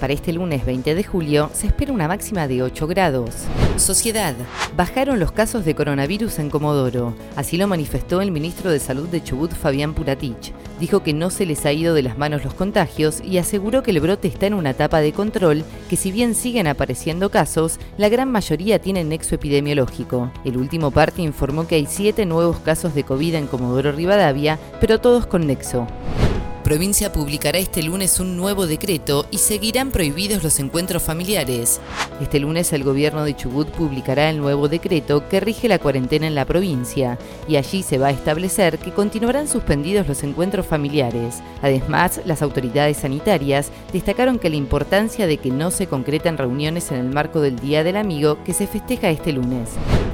Para 0.00 0.12
este 0.12 0.32
lunes 0.32 0.64
20 0.66 0.94
de 0.94 1.04
julio 1.04 1.50
se 1.54 1.66
espera 1.66 1.92
una 1.92 2.08
máxima 2.08 2.46
de 2.48 2.62
8 2.62 2.86
grados. 2.86 3.30
Sociedad. 3.76 4.34
Bajaron 4.76 5.18
los 5.18 5.32
casos 5.32 5.64
de 5.64 5.74
coronavirus 5.74 6.38
en 6.38 6.50
Comodoro. 6.50 7.14
Así 7.34 7.56
lo 7.56 7.66
manifestó 7.66 8.20
el 8.20 8.30
ministro 8.30 8.70
de 8.70 8.78
Salud 8.78 9.08
de 9.08 9.22
Chubut, 9.22 9.52
Fabián 9.52 9.94
Puratich. 9.94 10.52
Dijo 10.80 11.02
que 11.02 11.14
no 11.14 11.30
se 11.30 11.46
les 11.46 11.64
ha 11.64 11.72
ido 11.72 11.94
de 11.94 12.02
las 12.02 12.18
manos 12.18 12.44
los 12.44 12.52
contagios 12.52 13.22
y 13.24 13.38
aseguró 13.38 13.82
que 13.82 13.90
el 13.90 14.00
brote 14.00 14.28
está 14.28 14.46
en 14.46 14.54
una 14.54 14.70
etapa 14.70 15.00
de 15.00 15.12
control, 15.12 15.64
que 15.88 15.96
si 15.96 16.12
bien 16.12 16.34
siguen 16.34 16.66
apareciendo 16.66 17.30
casos, 17.30 17.78
la 17.96 18.08
gran 18.08 18.30
mayoría 18.30 18.78
tienen 18.78 19.08
nexo 19.08 19.34
epidemiológico. 19.34 20.30
El 20.44 20.58
último 20.58 20.90
parte 20.90 21.22
informó 21.22 21.66
que 21.66 21.76
hay 21.76 21.86
siete 21.86 22.26
nuevos 22.26 22.58
casos 22.58 22.94
de 22.94 23.04
COVID 23.04 23.34
en 23.34 23.46
Comodoro 23.46 23.92
Rivadavia, 23.92 24.58
pero 24.80 25.00
todos 25.00 25.26
con 25.26 25.46
nexo 25.46 25.86
provincia 26.66 27.12
publicará 27.12 27.60
este 27.60 27.80
lunes 27.80 28.18
un 28.18 28.36
nuevo 28.36 28.66
decreto 28.66 29.28
y 29.30 29.38
seguirán 29.38 29.92
prohibidos 29.92 30.42
los 30.42 30.58
encuentros 30.58 31.00
familiares. 31.00 31.80
Este 32.20 32.40
lunes 32.40 32.72
el 32.72 32.82
gobierno 32.82 33.22
de 33.22 33.36
Chubut 33.36 33.68
publicará 33.68 34.28
el 34.30 34.38
nuevo 34.38 34.66
decreto 34.66 35.28
que 35.28 35.38
rige 35.38 35.68
la 35.68 35.78
cuarentena 35.78 36.26
en 36.26 36.34
la 36.34 36.44
provincia 36.44 37.20
y 37.46 37.54
allí 37.54 37.84
se 37.84 37.98
va 37.98 38.08
a 38.08 38.10
establecer 38.10 38.78
que 38.78 38.90
continuarán 38.90 39.46
suspendidos 39.46 40.08
los 40.08 40.24
encuentros 40.24 40.66
familiares. 40.66 41.36
Además, 41.62 42.20
las 42.24 42.42
autoridades 42.42 42.96
sanitarias 42.96 43.70
destacaron 43.92 44.40
que 44.40 44.50
la 44.50 44.56
importancia 44.56 45.28
de 45.28 45.36
que 45.36 45.52
no 45.52 45.70
se 45.70 45.86
concretan 45.86 46.36
reuniones 46.36 46.90
en 46.90 46.98
el 46.98 47.10
marco 47.10 47.40
del 47.40 47.60
Día 47.60 47.84
del 47.84 47.96
Amigo 47.96 48.42
que 48.42 48.54
se 48.54 48.66
festeja 48.66 49.08
este 49.10 49.30
lunes. 49.30 49.70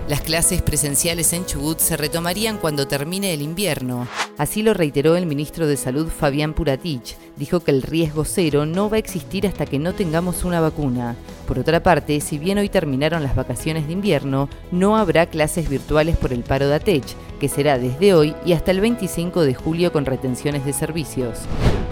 Las 0.07 0.21
clases 0.21 0.61
presenciales 0.61 1.33
en 1.33 1.47
Chubut 1.47 1.79
se 1.79 1.97
retomarían 1.97 2.59
cuando 2.59 2.87
termine 2.87 3.33
el 3.33 3.41
invierno. 3.41 4.07
Así 4.37 4.63
lo 4.63 4.75
reiteró 4.75 5.17
el 5.17 5.25
ministro 5.25 5.67
de 5.67 5.77
Salud 5.77 6.09
Fabián. 6.43 7.23
Dijo 7.37 7.61
que 7.61 7.71
el 7.71 7.83
riesgo 7.83 8.25
cero 8.25 8.67
no 8.67 8.91
va 8.91 8.97
a 8.97 8.99
existir 8.99 9.47
hasta 9.47 9.67
que 9.67 9.79
no 9.79 9.95
tengamos 9.95 10.45
una 10.45 10.61
vacuna. 10.61 11.17
Por 11.47 11.59
otra 11.59 11.83
parte, 11.83 12.21
si 12.21 12.39
bien 12.39 12.59
hoy 12.59 12.69
terminaron 12.69 13.23
las 13.23 13.35
vacaciones 13.35 13.87
de 13.87 13.95
invierno, 13.95 14.49
no 14.71 14.97
habrá 14.97 15.27
clases 15.27 15.69
virtuales 15.69 16.17
por 16.17 16.33
el 16.33 16.43
paro 16.43 16.69
de 16.69 16.75
ATECH, 16.75 17.15
que 17.41 17.49
será 17.49 17.79
desde 17.79 18.15
hoy 18.15 18.35
y 18.45 18.53
hasta 18.53 18.71
el 18.71 18.81
25 18.81 19.43
de 19.43 19.55
julio 19.55 19.93
con 19.93 20.05
retenciones 20.05 20.65
de 20.65 20.73
servicios. 20.73 21.41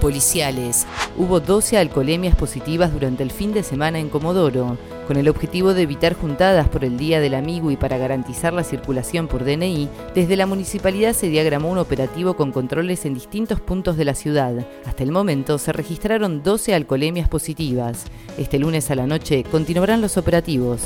Policiales. 0.00 0.86
Hubo 1.20 1.38
12 1.38 1.76
alcoholemias 1.76 2.34
positivas 2.34 2.94
durante 2.94 3.22
el 3.22 3.30
fin 3.30 3.52
de 3.52 3.62
semana 3.62 3.98
en 3.98 4.08
Comodoro. 4.08 4.78
Con 5.06 5.18
el 5.18 5.28
objetivo 5.28 5.74
de 5.74 5.82
evitar 5.82 6.14
juntadas 6.14 6.66
por 6.70 6.82
el 6.82 6.96
Día 6.96 7.20
del 7.20 7.34
Amigo 7.34 7.70
y 7.70 7.76
para 7.76 7.98
garantizar 7.98 8.54
la 8.54 8.64
circulación 8.64 9.28
por 9.28 9.44
DNI, 9.44 9.90
desde 10.14 10.34
la 10.34 10.46
municipalidad 10.46 11.12
se 11.12 11.28
diagramó 11.28 11.68
un 11.68 11.76
operativo 11.76 12.36
con 12.36 12.52
controles 12.52 13.04
en 13.04 13.12
distintos 13.12 13.60
puntos 13.60 13.98
de 13.98 14.06
la 14.06 14.14
ciudad. 14.14 14.66
Hasta 14.86 15.02
el 15.02 15.12
momento 15.12 15.58
se 15.58 15.74
registraron 15.74 16.42
12 16.42 16.74
alcoholemias 16.74 17.28
positivas. 17.28 18.06
Este 18.38 18.58
lunes 18.58 18.90
a 18.90 18.94
la 18.94 19.06
noche 19.06 19.44
continuarán 19.44 20.00
los 20.00 20.16
operativos. 20.16 20.80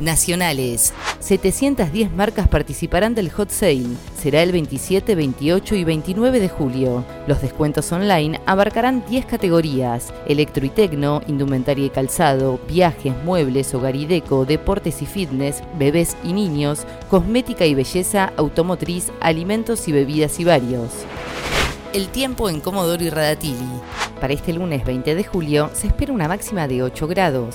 Nacionales. 0.00 0.92
710 1.20 2.12
marcas 2.12 2.48
participarán 2.48 3.14
del 3.14 3.30
Hot 3.30 3.50
Sale. 3.50 3.86
Será 4.20 4.42
el 4.42 4.52
27, 4.52 5.14
28 5.14 5.74
y 5.74 5.84
29 5.84 6.40
de 6.40 6.48
julio. 6.48 7.04
Los 7.26 7.40
descuentos 7.40 7.90
online 7.92 8.40
abarcarán 8.46 9.04
10 9.08 9.26
categorías: 9.26 10.12
electro 10.26 10.66
y 10.66 10.70
tecno, 10.70 11.22
indumentaria 11.26 11.86
y 11.86 11.90
calzado, 11.90 12.60
viajes, 12.68 13.14
muebles, 13.24 13.72
hogar 13.74 13.96
y 13.96 14.06
deco, 14.06 14.44
deportes 14.44 15.00
y 15.02 15.06
fitness, 15.06 15.62
bebés 15.78 16.16
y 16.24 16.32
niños, 16.32 16.86
cosmética 17.08 17.64
y 17.64 17.74
belleza, 17.74 18.32
automotriz, 18.36 19.12
alimentos 19.20 19.88
y 19.88 19.92
bebidas 19.92 20.38
y 20.40 20.44
varios. 20.44 20.90
El 21.92 22.08
tiempo 22.08 22.48
en 22.50 22.60
Comodoro 22.60 23.04
y 23.04 23.10
Radatili. 23.10 23.68
Para 24.20 24.34
este 24.34 24.52
lunes 24.52 24.84
20 24.84 25.14
de 25.14 25.24
julio 25.24 25.70
se 25.74 25.86
espera 25.86 26.12
una 26.12 26.28
máxima 26.28 26.66
de 26.66 26.82
8 26.82 27.06
grados. 27.06 27.54